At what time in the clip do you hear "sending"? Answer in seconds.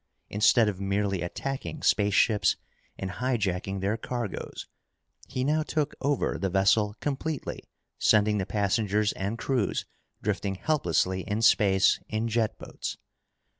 7.99-8.39